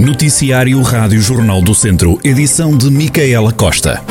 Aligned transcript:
Noticiário 0.00 0.80
Rádio 0.80 1.20
Jornal 1.20 1.60
do 1.60 1.74
Centro, 1.74 2.18
edição 2.24 2.74
de 2.74 2.90
Micaela 2.90 3.52
Costa. 3.52 4.02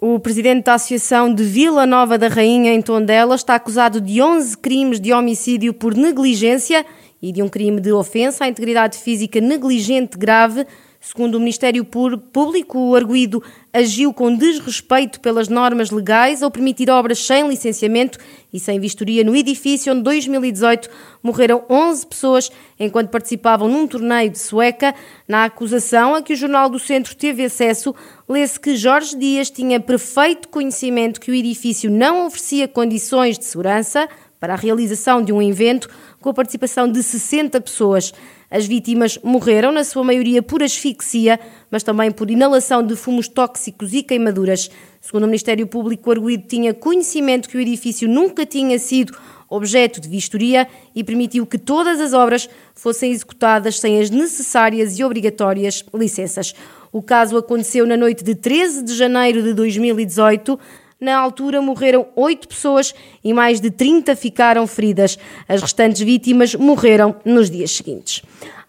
O 0.00 0.20
presidente 0.20 0.66
da 0.66 0.74
Associação 0.74 1.34
de 1.34 1.42
Vila 1.42 1.84
Nova 1.84 2.16
da 2.16 2.28
Rainha, 2.28 2.72
em 2.72 2.80
Tondela, 2.80 3.34
está 3.34 3.56
acusado 3.56 4.00
de 4.00 4.22
11 4.22 4.56
crimes 4.58 5.00
de 5.00 5.12
homicídio 5.12 5.74
por 5.74 5.96
negligência 5.96 6.86
e 7.20 7.32
de 7.32 7.42
um 7.42 7.48
crime 7.48 7.80
de 7.80 7.90
ofensa 7.90 8.44
à 8.44 8.48
integridade 8.48 8.96
física 8.96 9.40
negligente 9.40 10.16
grave 10.16 10.64
Segundo 11.04 11.34
o 11.34 11.40
Ministério 11.40 11.84
Público, 11.84 12.78
o 12.78 12.94
arguído 12.94 13.42
agiu 13.72 14.14
com 14.14 14.36
desrespeito 14.36 15.18
pelas 15.18 15.48
normas 15.48 15.90
legais 15.90 16.44
ao 16.44 16.50
permitir 16.50 16.88
obras 16.88 17.18
sem 17.18 17.48
licenciamento 17.48 18.20
e 18.52 18.60
sem 18.60 18.78
vistoria 18.78 19.24
no 19.24 19.34
edifício 19.34 19.90
onde, 19.90 19.98
em 19.98 20.04
2018, 20.04 20.88
morreram 21.20 21.64
11 21.68 22.06
pessoas 22.06 22.52
enquanto 22.78 23.10
participavam 23.10 23.66
num 23.66 23.84
torneio 23.84 24.30
de 24.30 24.38
sueca. 24.38 24.94
Na 25.26 25.46
acusação 25.46 26.14
a 26.14 26.22
que 26.22 26.34
o 26.34 26.36
Jornal 26.36 26.70
do 26.70 26.78
Centro 26.78 27.16
teve 27.16 27.44
acesso, 27.44 27.92
lê-se 28.28 28.60
que 28.60 28.76
Jorge 28.76 29.18
Dias 29.18 29.50
tinha 29.50 29.80
perfeito 29.80 30.48
conhecimento 30.48 31.20
que 31.20 31.32
o 31.32 31.34
edifício 31.34 31.90
não 31.90 32.26
oferecia 32.26 32.68
condições 32.68 33.36
de 33.36 33.44
segurança 33.44 34.08
para 34.38 34.54
a 34.54 34.56
realização 34.56 35.22
de 35.22 35.32
um 35.32 35.42
evento 35.42 35.88
com 36.20 36.30
a 36.30 36.34
participação 36.34 36.90
de 36.90 37.02
60 37.02 37.60
pessoas. 37.60 38.12
As 38.52 38.66
vítimas 38.66 39.18
morreram, 39.22 39.72
na 39.72 39.82
sua 39.82 40.04
maioria 40.04 40.42
por 40.42 40.62
asfixia, 40.62 41.40
mas 41.70 41.82
também 41.82 42.12
por 42.12 42.30
inalação 42.30 42.86
de 42.86 42.94
fumos 42.94 43.26
tóxicos 43.26 43.94
e 43.94 44.02
queimaduras. 44.02 44.70
Segundo 45.00 45.22
o 45.22 45.26
Ministério 45.26 45.66
Público, 45.66 46.10
o 46.10 46.12
arguído 46.12 46.46
tinha 46.46 46.74
conhecimento 46.74 47.48
que 47.48 47.56
o 47.56 47.60
edifício 47.60 48.06
nunca 48.06 48.44
tinha 48.44 48.78
sido 48.78 49.16
objeto 49.48 50.02
de 50.02 50.06
vistoria 50.06 50.68
e 50.94 51.02
permitiu 51.02 51.46
que 51.46 51.56
todas 51.56 51.98
as 51.98 52.12
obras 52.12 52.46
fossem 52.74 53.10
executadas 53.10 53.80
sem 53.80 53.98
as 53.98 54.10
necessárias 54.10 54.98
e 54.98 55.02
obrigatórias 55.02 55.82
licenças. 55.94 56.54
O 56.92 57.00
caso 57.00 57.38
aconteceu 57.38 57.86
na 57.86 57.96
noite 57.96 58.22
de 58.22 58.34
13 58.34 58.84
de 58.84 58.94
janeiro 58.94 59.42
de 59.42 59.54
2018. 59.54 60.60
Na 61.02 61.18
altura 61.18 61.60
morreram 61.60 62.06
oito 62.14 62.46
pessoas 62.46 62.94
e 63.24 63.32
mais 63.34 63.60
de 63.60 63.72
30 63.72 64.14
ficaram 64.14 64.64
feridas. 64.68 65.18
As 65.48 65.60
restantes 65.60 66.00
vítimas 66.00 66.54
morreram 66.54 67.16
nos 67.24 67.50
dias 67.50 67.72
seguintes. 67.72 68.22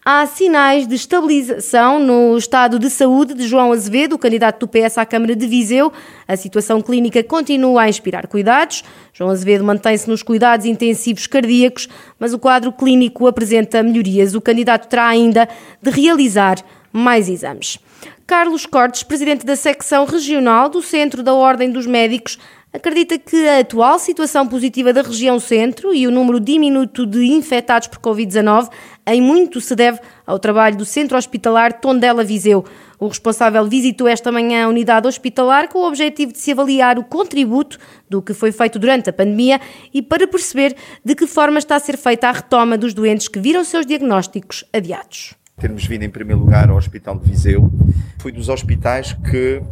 Há 0.04 0.26
sinais 0.26 0.88
de 0.88 0.96
estabilização 0.96 2.00
no 2.00 2.36
estado 2.36 2.76
de 2.76 2.90
saúde 2.90 3.34
de 3.34 3.46
João 3.46 3.70
Azevedo, 3.70 4.18
candidato 4.18 4.66
do 4.66 4.68
PS 4.68 4.98
à 4.98 5.06
Câmara 5.06 5.36
de 5.36 5.46
Viseu. 5.46 5.92
A 6.26 6.36
situação 6.36 6.82
clínica 6.82 7.22
continua 7.22 7.82
a 7.82 7.88
inspirar 7.88 8.26
cuidados. 8.26 8.82
João 9.12 9.30
Azevedo 9.30 9.62
mantém-se 9.62 10.10
nos 10.10 10.24
cuidados 10.24 10.66
intensivos 10.66 11.28
cardíacos, 11.28 11.88
mas 12.18 12.34
o 12.34 12.38
quadro 12.40 12.72
clínico 12.72 13.28
apresenta 13.28 13.80
melhorias. 13.80 14.34
O 14.34 14.40
candidato 14.40 14.88
terá 14.88 15.06
ainda 15.06 15.48
de 15.80 15.90
realizar 15.92 16.56
mais 16.94 17.28
exames. 17.28 17.78
Carlos 18.24 18.64
Cortes, 18.64 19.02
presidente 19.02 19.44
da 19.44 19.56
secção 19.56 20.04
regional 20.04 20.68
do 20.68 20.80
Centro 20.80 21.24
da 21.24 21.34
Ordem 21.34 21.70
dos 21.70 21.86
Médicos, 21.86 22.38
acredita 22.72 23.18
que 23.18 23.48
a 23.48 23.60
atual 23.60 23.98
situação 23.98 24.46
positiva 24.48 24.92
da 24.92 25.02
região 25.02 25.38
centro 25.38 25.92
e 25.94 26.06
o 26.06 26.10
número 26.10 26.40
diminuto 26.40 27.06
de 27.06 27.24
infectados 27.26 27.88
por 27.88 27.98
Covid-19 27.98 28.68
em 29.06 29.20
muito 29.20 29.60
se 29.60 29.76
deve 29.76 30.00
ao 30.26 30.38
trabalho 30.38 30.76
do 30.76 30.84
Centro 30.84 31.16
Hospitalar 31.16 31.80
Tondela 31.80 32.24
Viseu. 32.24 32.64
O 32.98 33.06
responsável 33.06 33.64
visitou 33.66 34.08
esta 34.08 34.32
manhã 34.32 34.64
a 34.64 34.68
unidade 34.68 35.06
hospitalar 35.06 35.68
com 35.68 35.80
o 35.80 35.86
objetivo 35.86 36.32
de 36.32 36.38
se 36.38 36.52
avaliar 36.52 36.98
o 36.98 37.04
contributo 37.04 37.78
do 38.08 38.22
que 38.22 38.34
foi 38.34 38.50
feito 38.50 38.78
durante 38.78 39.10
a 39.10 39.12
pandemia 39.12 39.60
e 39.92 40.00
para 40.00 40.26
perceber 40.26 40.74
de 41.04 41.14
que 41.14 41.26
forma 41.26 41.58
está 41.58 41.76
a 41.76 41.80
ser 41.80 41.96
feita 41.96 42.28
a 42.28 42.32
retoma 42.32 42.78
dos 42.78 42.94
doentes 42.94 43.28
que 43.28 43.38
viram 43.38 43.62
seus 43.62 43.84
diagnósticos 43.84 44.64
adiados. 44.72 45.34
Termos 45.58 45.86
vindo 45.86 46.02
em 46.02 46.10
primeiro 46.10 46.40
lugar 46.40 46.68
ao 46.68 46.76
Hospital 46.76 47.18
de 47.18 47.30
Viseu, 47.30 47.72
foi 48.18 48.32
dos 48.32 48.48
hospitais 48.48 49.12
que 49.12 49.62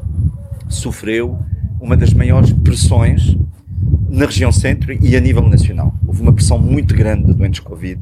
sofreu 0.69 1.38
uma 1.81 1.97
das 1.97 2.15
maiores 2.15 2.53
pressões 2.53 3.37
na 4.09 4.26
região 4.26 4.53
centro 4.53 4.93
e 4.93 5.16
a 5.16 5.20
nível 5.20 5.48
nacional. 5.48 5.94
Houve 6.06 6.22
uma 6.22 6.32
pressão 6.32 6.59
muito 6.59 6.94
grande 6.94 7.26
de 7.26 7.34
doentes 7.34 7.60
Covid 7.60 8.00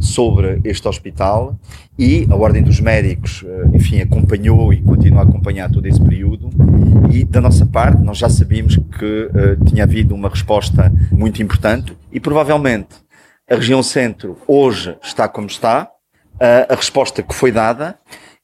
sobre 0.00 0.60
este 0.64 0.88
hospital 0.88 1.58
e 1.98 2.26
a 2.30 2.34
Ordem 2.34 2.62
dos 2.62 2.80
Médicos, 2.80 3.44
eh, 3.46 3.76
enfim, 3.76 4.00
acompanhou 4.00 4.72
e 4.72 4.80
continua 4.80 5.20
a 5.20 5.24
acompanhar 5.24 5.70
todo 5.70 5.84
esse 5.86 6.02
período 6.02 6.48
e 7.12 7.24
da 7.24 7.40
nossa 7.40 7.66
parte 7.66 8.02
nós 8.02 8.16
já 8.16 8.28
sabíamos 8.28 8.76
que 8.76 9.04
uh, 9.26 9.64
tinha 9.66 9.84
havido 9.84 10.14
uma 10.14 10.28
resposta 10.28 10.90
muito 11.12 11.42
importante 11.42 11.94
e 12.10 12.18
provavelmente 12.18 12.96
a 13.50 13.56
região 13.56 13.82
centro 13.82 14.38
hoje 14.46 14.96
está 15.02 15.28
como 15.28 15.48
está, 15.48 15.90
a 16.40 16.74
resposta 16.74 17.22
que 17.22 17.34
foi 17.34 17.52
dada 17.52 17.98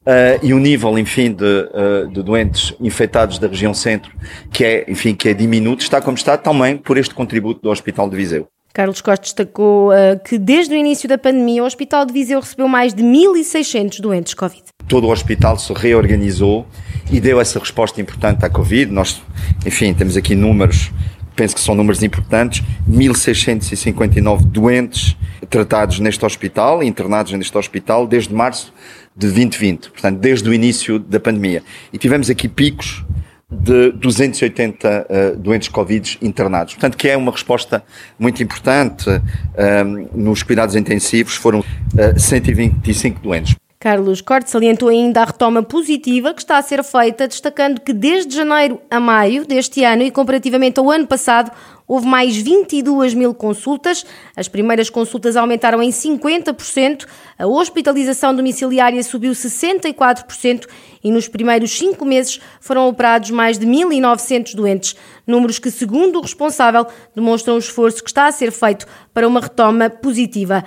Uh, 0.06 0.38
e 0.40 0.54
o 0.54 0.58
nível, 0.60 0.96
enfim, 0.96 1.32
de, 1.32 1.44
uh, 1.44 2.08
de, 2.08 2.22
doentes 2.22 2.72
infectados 2.78 3.40
da 3.40 3.48
região 3.48 3.74
centro, 3.74 4.12
que 4.52 4.64
é, 4.64 4.84
enfim, 4.88 5.16
que 5.16 5.28
é 5.28 5.34
diminuto, 5.34 5.82
está 5.82 6.00
como 6.00 6.16
está 6.16 6.38
também 6.38 6.76
por 6.76 6.96
este 6.96 7.12
contributo 7.12 7.60
do 7.60 7.70
Hospital 7.70 8.08
de 8.08 8.14
Viseu. 8.14 8.46
Carlos 8.72 9.00
Costa 9.00 9.24
destacou 9.24 9.90
uh, 9.90 10.16
que 10.24 10.38
desde 10.38 10.74
o 10.74 10.76
início 10.76 11.08
da 11.08 11.18
pandemia 11.18 11.60
o 11.60 11.66
Hospital 11.66 12.06
de 12.06 12.12
Viseu 12.12 12.38
recebeu 12.38 12.68
mais 12.68 12.94
de 12.94 13.02
1.600 13.02 14.00
doentes 14.00 14.34
Covid. 14.34 14.62
Todo 14.86 15.08
o 15.08 15.10
hospital 15.10 15.58
se 15.58 15.72
reorganizou 15.72 16.64
e 17.10 17.18
deu 17.18 17.40
essa 17.40 17.58
resposta 17.58 18.00
importante 18.00 18.44
à 18.44 18.48
Covid. 18.48 18.92
Nós, 18.92 19.20
enfim, 19.66 19.92
temos 19.92 20.16
aqui 20.16 20.36
números, 20.36 20.92
penso 21.36 21.54
que 21.54 21.60
são 21.60 21.74
números 21.74 22.02
importantes, 22.02 22.62
1.659 22.90 24.44
doentes 24.46 25.16
tratados 25.48 26.00
neste 26.00 26.24
hospital, 26.24 26.82
internados 26.82 27.32
neste 27.32 27.56
hospital, 27.56 28.06
desde 28.06 28.34
março 28.34 28.72
de 29.14 29.26
2020, 29.26 29.90
portanto, 29.90 30.18
desde 30.18 30.48
o 30.48 30.54
início 30.54 30.98
da 30.98 31.20
pandemia. 31.20 31.62
E 31.92 31.98
tivemos 31.98 32.28
aqui 32.30 32.48
picos 32.48 33.04
de 33.48 33.92
280 33.92 34.88
uh, 34.88 35.06
eh, 35.08 35.30
doentes 35.36 35.68
Covid 35.68 36.18
internados. 36.20 36.74
Portanto, 36.74 36.96
que 36.96 37.08
é 37.08 37.16
uma 37.16 37.30
resposta 37.30 37.82
muito 38.18 38.42
importante. 38.42 39.08
Uh, 39.08 40.18
nos 40.18 40.42
cuidados 40.42 40.74
intensivos 40.74 41.36
foram 41.36 41.60
uh, 41.60 41.64
eh, 41.96 42.18
125 42.18 43.20
doentes. 43.20 43.54
Carlos 43.78 44.22
Cortes 44.22 44.52
salientou 44.52 44.88
ainda 44.88 45.20
a 45.20 45.24
retoma 45.24 45.62
positiva 45.62 46.32
que 46.32 46.40
está 46.40 46.56
a 46.56 46.62
ser 46.62 46.82
feita, 46.82 47.28
destacando 47.28 47.80
que 47.80 47.92
desde 47.92 48.34
janeiro 48.34 48.80
a 48.90 48.98
maio 48.98 49.46
deste 49.46 49.84
ano 49.84 50.02
e 50.02 50.10
comparativamente 50.10 50.80
ao 50.80 50.90
ano 50.90 51.06
passado, 51.06 51.50
houve 51.86 52.06
mais 52.06 52.36
22 52.36 53.14
mil 53.14 53.34
consultas. 53.34 54.04
As 54.34 54.48
primeiras 54.48 54.90
consultas 54.90 55.36
aumentaram 55.36 55.82
em 55.82 55.90
50%, 55.90 57.06
a 57.38 57.46
hospitalização 57.46 58.34
domiciliária 58.34 59.02
subiu 59.02 59.32
64% 59.32 60.66
e 61.04 61.10
nos 61.12 61.28
primeiros 61.28 61.70
cinco 61.70 62.04
meses 62.04 62.40
foram 62.60 62.88
operados 62.88 63.30
mais 63.30 63.58
de 63.58 63.66
1.900 63.66 64.54
doentes. 64.54 64.96
Números 65.26 65.58
que, 65.58 65.70
segundo 65.70 66.18
o 66.18 66.22
responsável, 66.22 66.86
demonstram 67.14 67.54
o 67.54 67.58
esforço 67.58 68.02
que 68.02 68.10
está 68.10 68.26
a 68.26 68.32
ser 68.32 68.50
feito 68.50 68.86
para 69.12 69.28
uma 69.28 69.40
retoma 69.40 69.88
positiva. 69.88 70.64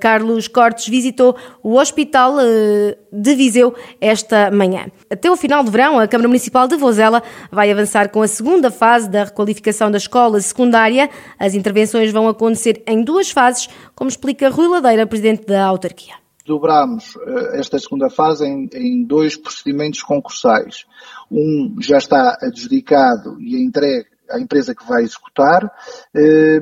Carlos 0.00 0.48
Cortes 0.48 0.88
visitou 0.88 1.36
o 1.62 1.76
Hospital 1.76 2.36
eh, 2.40 2.96
de 3.12 3.34
Viseu 3.34 3.74
esta 4.00 4.50
manhã. 4.50 4.86
Até 5.10 5.30
o 5.30 5.36
final 5.36 5.62
do 5.62 5.70
verão, 5.70 5.98
a 5.98 6.08
Câmara 6.08 6.28
Municipal 6.28 6.66
de 6.66 6.76
Vozela 6.76 7.22
vai 7.50 7.70
avançar 7.70 8.10
com 8.10 8.22
a 8.22 8.28
segunda 8.28 8.70
fase 8.70 9.08
da 9.08 9.24
requalificação 9.24 9.90
da 9.90 9.98
escola 9.98 10.40
secundária. 10.40 11.08
As 11.38 11.54
intervenções 11.54 12.12
vão 12.12 12.28
acontecer 12.28 12.82
em 12.86 13.02
duas 13.02 13.30
fases, 13.30 13.68
como 13.94 14.08
explica 14.08 14.48
Rui 14.48 14.68
Ladeira, 14.68 15.06
presidente 15.06 15.46
da 15.46 15.64
autarquia. 15.64 16.14
Dobramos 16.46 17.16
eh, 17.16 17.58
esta 17.58 17.78
segunda 17.78 18.08
fase 18.08 18.46
em, 18.46 18.68
em 18.72 19.04
dois 19.04 19.36
procedimentos 19.36 20.02
concursais. 20.02 20.84
Um 21.30 21.76
já 21.80 21.98
está 21.98 22.38
adjudicado 22.40 23.40
e 23.40 23.62
entregue 23.62 24.06
à 24.30 24.40
empresa 24.40 24.74
que 24.74 24.86
vai 24.86 25.02
executar, 25.02 25.70
eh, 26.14 26.60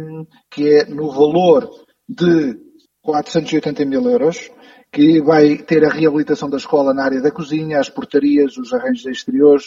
que 0.50 0.69
é 0.69 0.87
no 0.87 1.10
valor 1.10 1.69
de 2.08 2.63
480 3.05 3.85
mil 3.85 4.11
euros, 4.11 4.51
que 4.91 5.21
vai 5.21 5.59
ter 5.59 5.85
a 5.85 5.93
reabilitação 5.93 6.49
da 6.49 6.56
escola 6.56 6.95
na 6.95 7.05
área 7.05 7.21
da 7.21 7.31
cozinha, 7.31 7.79
as 7.79 7.91
portarias, 7.91 8.56
os 8.56 8.73
arranjos 8.73 9.05
exteriores, 9.05 9.67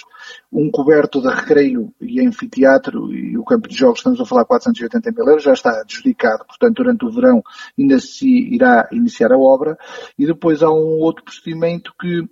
um 0.51 0.71
coberto 0.71 1.21
de 1.21 1.27
recreio 1.27 1.93
e 2.01 2.19
anfiteatro 2.25 3.13
e 3.13 3.37
o 3.37 3.43
campo 3.43 3.67
de 3.67 3.75
jogos, 3.75 3.99
estamos 3.99 4.19
a 4.19 4.25
falar 4.25 4.45
480 4.45 5.11
mil 5.11 5.27
euros, 5.27 5.43
já 5.43 5.53
está 5.53 5.81
adjudicado, 5.81 6.45
portanto 6.45 6.77
durante 6.77 7.05
o 7.05 7.11
verão 7.11 7.43
ainda 7.77 7.99
se 7.99 8.27
irá 8.27 8.89
iniciar 8.91 9.31
a 9.31 9.37
obra. 9.37 9.77
E 10.17 10.25
depois 10.25 10.63
há 10.63 10.71
um 10.71 10.99
outro 10.99 11.23
procedimento 11.23 11.93
que 11.99 12.23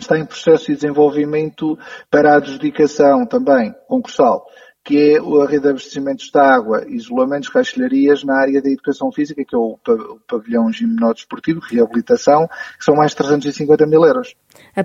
está 0.00 0.18
em 0.18 0.26
processo 0.26 0.66
de 0.66 0.74
desenvolvimento 0.74 1.78
para 2.10 2.32
a 2.32 2.36
adjudicação 2.38 3.24
também 3.24 3.72
concursal 3.86 4.46
que 4.84 5.14
é 5.14 5.18
a 5.18 5.46
rede 5.46 5.62
de 5.62 5.68
abastecimentos 5.68 6.30
de 6.30 6.38
água, 6.38 6.84
isolamentos, 6.88 7.48
caixilharias 7.48 8.24
na 8.24 8.40
área 8.40 8.62
da 8.62 8.70
educação 8.70 9.12
física, 9.12 9.44
que 9.44 9.54
é 9.54 9.58
o 9.58 9.78
pavilhão 10.26 10.72
gimnodesportivo, 10.72 11.60
reabilitação, 11.60 12.48
que 12.78 12.84
são 12.84 12.94
mais 12.94 13.10
de 13.10 13.18
350 13.18 13.86
mil 13.86 14.04
euros. 14.04 14.34
A, 14.74 14.80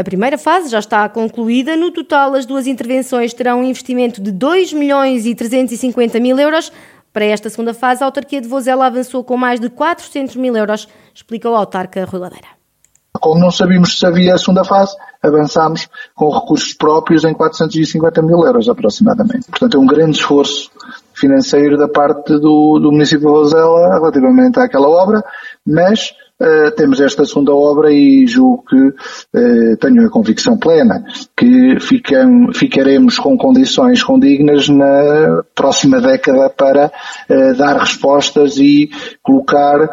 a 0.00 0.04
primeira 0.04 0.36
fase 0.36 0.68
já 0.68 0.78
está 0.78 1.08
concluída. 1.08 1.76
No 1.76 1.90
total, 1.90 2.34
as 2.34 2.44
duas 2.44 2.66
intervenções 2.66 3.32
terão 3.32 3.60
um 3.60 3.64
investimento 3.64 4.20
de 4.20 4.30
2 4.30 4.72
milhões 4.72 5.24
e 5.24 5.34
350 5.34 6.20
mil 6.20 6.38
euros. 6.38 6.70
Para 7.12 7.24
esta 7.24 7.48
segunda 7.48 7.72
fase, 7.72 8.02
a 8.02 8.06
autarquia 8.06 8.40
de 8.40 8.48
Vozela 8.48 8.86
avançou 8.86 9.24
com 9.24 9.36
mais 9.36 9.58
de 9.58 9.70
400 9.70 10.36
mil 10.36 10.54
euros, 10.54 10.86
explica 11.14 11.48
o 11.48 11.54
autarca 11.54 12.04
Rui 12.04 12.20
Ladeira. 12.20 12.57
Como 13.18 13.40
não 13.40 13.50
sabíamos 13.50 13.98
se 13.98 14.06
havia 14.06 14.34
a 14.34 14.38
segunda 14.38 14.64
fase, 14.64 14.96
avançámos 15.22 15.88
com 16.14 16.30
recursos 16.30 16.72
próprios 16.74 17.24
em 17.24 17.34
450 17.34 18.22
mil 18.22 18.44
euros 18.44 18.68
aproximadamente. 18.68 19.46
Portanto, 19.50 19.76
é 19.76 19.80
um 19.80 19.86
grande 19.86 20.18
esforço 20.18 20.70
financeiro 21.14 21.76
da 21.76 21.88
parte 21.88 22.32
do, 22.38 22.78
do 22.78 22.92
município 22.92 23.26
de 23.26 23.32
Vozela 23.32 23.94
relativamente 23.94 24.58
àquela 24.60 24.88
obra, 24.88 25.24
mas 25.66 26.12
Uh, 26.40 26.70
temos 26.76 27.00
esta 27.00 27.24
segunda 27.24 27.52
obra 27.52 27.92
e 27.92 28.24
julgo 28.24 28.62
que 28.64 28.76
uh, 28.76 29.76
tenho 29.80 30.06
a 30.06 30.08
convicção 30.10 30.56
plena 30.56 31.04
que 31.36 31.80
ficam, 31.80 32.52
ficaremos 32.54 33.18
com 33.18 33.36
condições 33.36 34.04
condignas 34.04 34.68
na 34.68 35.42
próxima 35.52 36.00
década 36.00 36.48
para 36.48 36.92
uh, 37.28 37.56
dar 37.56 37.76
respostas 37.78 38.56
e 38.56 38.88
colocar 39.20 39.88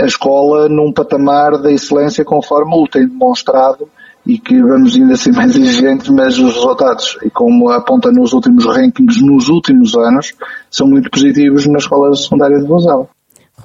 a 0.00 0.04
escola 0.04 0.68
num 0.68 0.92
patamar 0.92 1.58
de 1.60 1.72
excelência 1.72 2.24
conforme 2.24 2.74
o 2.74 2.86
tem 2.86 3.06
demonstrado 3.06 3.88
e 4.26 4.38
que 4.38 4.60
vamos 4.60 4.94
ainda 4.94 5.16
ser 5.16 5.32
mais 5.32 5.56
exigentes, 5.56 6.08
mas 6.08 6.38
os 6.38 6.54
resultados, 6.54 7.16
e 7.22 7.30
como 7.30 7.70
aponta 7.70 8.10
nos 8.10 8.32
últimos 8.32 8.66
rankings 8.66 9.24
nos 9.24 9.48
últimos 9.48 9.94
anos, 9.94 10.34
são 10.70 10.86
muito 10.86 11.08
positivos 11.10 11.66
na 11.66 11.78
escola 11.78 12.14
secundária 12.14 12.58
de 12.58 12.66
Vozela. 12.66 13.08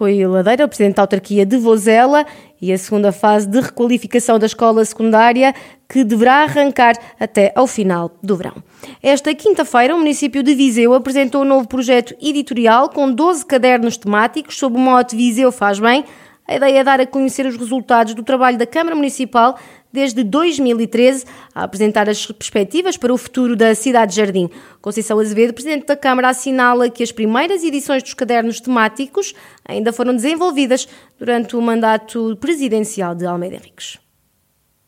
Rui 0.02 0.26
Ladeira, 0.26 0.66
o 0.66 0.68
presidente 0.68 0.96
da 0.96 1.04
autarquia 1.04 1.46
de 1.46 1.58
Vozela, 1.58 2.26
e 2.60 2.74
a 2.74 2.78
segunda 2.80 3.12
fase 3.12 3.48
de 3.48 3.60
requalificação 3.60 4.40
da 4.40 4.48
escola 4.48 4.84
secundária, 4.84 5.54
que 5.88 6.04
deverá 6.04 6.42
arrancar 6.42 6.96
até 7.20 7.52
ao 7.56 7.68
final 7.68 8.12
do 8.24 8.36
verão. 8.36 8.56
Esta 9.04 9.32
quinta-feira, 9.36 9.94
o 9.94 10.00
município 10.00 10.42
de 10.42 10.56
Viseu 10.56 10.96
apresentou 10.96 11.44
um 11.44 11.46
novo 11.46 11.68
projeto 11.68 12.16
editorial 12.20 12.90
com 12.90 13.12
12 13.12 13.46
cadernos 13.46 13.96
temáticos 13.96 14.58
sob 14.58 14.76
o 14.76 14.80
mote 14.80 15.16
Viseu 15.16 15.52
faz 15.52 15.80
bem. 15.80 16.04
A 16.48 16.56
ideia 16.56 16.80
é 16.80 16.84
dar 16.84 17.00
a 17.00 17.06
conhecer 17.06 17.46
os 17.46 17.56
resultados 17.56 18.16
do 18.16 18.24
trabalho 18.24 18.58
da 18.58 18.66
Câmara 18.66 18.96
Municipal 18.96 19.56
desde 19.92 20.24
2013 20.24 21.26
a 21.54 21.64
apresentar 21.64 22.10
as 22.10 22.26
perspectivas 22.26 22.98
para 22.98 23.14
o 23.14 23.18
futuro 23.18 23.56
da 23.56 23.74
cidade 23.76 24.16
Jardim. 24.16 24.50
Conceição 24.82 25.20
Azevedo, 25.20 25.54
presidente 25.54 25.86
da 25.86 25.96
Câmara, 25.96 26.30
assinala 26.30 26.90
que 26.90 27.04
as 27.04 27.12
primeiras 27.12 27.64
edições 27.64 28.04
dos 28.04 28.14
cadernos 28.14 28.60
temáticos 28.60 29.34
ainda 29.66 29.92
foram 29.94 30.16
desenvolvidas 30.16 30.88
durante 31.18 31.56
o 31.56 31.62
mandato 31.62 32.38
presidencial 32.40 33.16
de 33.16 33.26
Almeida 33.26 33.56
Henriques. 33.56 34.00